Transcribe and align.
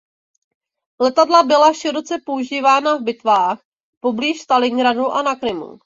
Letadla 0.99 1.43
byla 1.43 1.73
široce 1.73 2.15
používána 2.25 2.95
v 2.97 3.01
bitvách 3.01 3.59
poblíž 3.99 4.41
Stalingradu 4.41 5.11
a 5.11 5.21
na 5.21 5.35
Krymu. 5.35 5.79